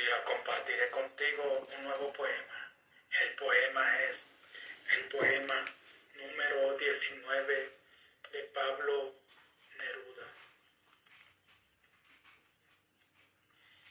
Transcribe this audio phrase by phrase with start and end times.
[0.00, 2.72] Neruda compartiré contigo un nuevo poema.
[3.20, 4.28] El poema es
[4.96, 5.64] el poema
[6.14, 7.78] número 19
[8.32, 9.14] de Pablo
[9.76, 10.26] Neruda.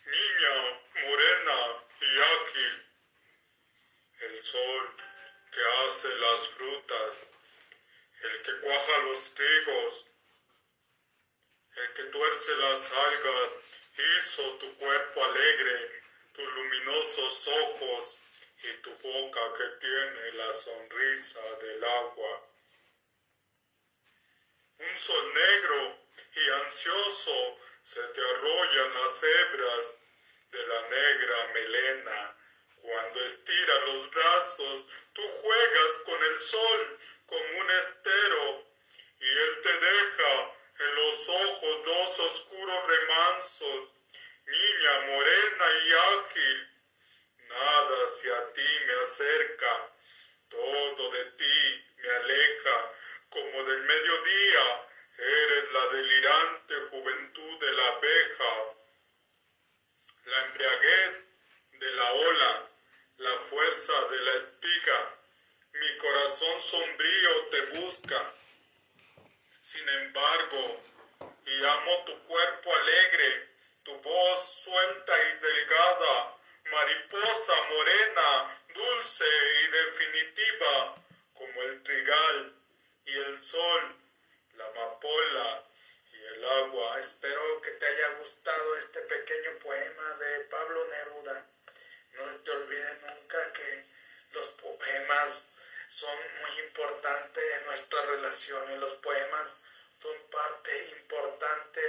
[0.06, 2.86] Niña morena y ágil,
[4.22, 4.96] el sol
[5.52, 7.28] que hace las frutas,
[8.24, 10.08] el que cuaja los trigos,
[11.76, 13.52] el que tuerce las algas,
[14.00, 16.00] hizo tu cuerpo alegre,
[16.40, 18.22] tus luminosos ojos
[18.64, 22.48] y tu boca que tiene la sonrisa del agua.
[24.78, 25.98] Un sol negro
[26.34, 30.02] y ansioso se te arrollan las hebras
[30.52, 32.38] de la negra melena.
[32.82, 38.66] Cuando estira los brazos, tú juegas con el sol como un estero
[39.20, 44.00] y él te deja en los ojos dos oscuros remansos,
[44.50, 46.70] niña morena y ágil.
[47.50, 49.90] Nada hacia ti me acerca,
[50.50, 52.94] todo de ti me aleja,
[53.30, 54.86] como del mediodía.
[55.18, 58.54] Eres la delirante juventud de la abeja,
[60.26, 61.24] la embriaguez
[61.74, 62.70] de la ola,
[63.18, 65.16] la fuerza de la espiga.
[65.74, 68.34] Mi corazón sombrío te busca.
[69.62, 70.82] Sin embargo,
[71.46, 73.50] y amo tu cuerpo alegre,
[73.84, 76.40] tu voz suelta y delgada,
[76.72, 78.29] mariposa morena,
[81.34, 82.54] como el trigal
[83.06, 83.96] y el sol,
[84.58, 85.64] la amapola
[86.12, 87.00] y el agua.
[87.00, 91.46] Espero que te haya gustado este pequeño poema de Pablo Neruda.
[92.14, 93.86] No te olvides nunca que
[94.34, 95.50] los poemas
[95.88, 98.80] son muy importantes en nuestras relaciones.
[98.80, 99.62] Los poemas
[100.02, 101.82] son parte importante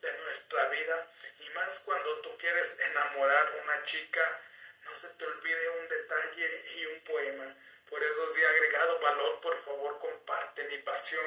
[0.00, 4.40] de nuestra vida y más cuando tú quieres enamorar a una chica,
[4.84, 7.56] no se te olvide un detalle y un poema.
[7.88, 10.64] Por eso si ha agregado valor, por favor comparte.
[10.64, 11.26] Mi pasión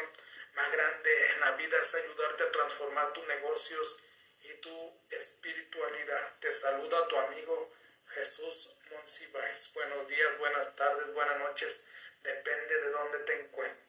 [0.54, 4.00] más grande en la vida es ayudarte a transformar tus negocios
[4.44, 6.40] y tu espiritualidad.
[6.40, 7.72] Te saluda tu amigo
[8.14, 9.72] Jesús Monsiváis.
[9.74, 11.84] Buenos días, buenas tardes, buenas noches
[12.24, 13.81] depende de dónde te encuentres.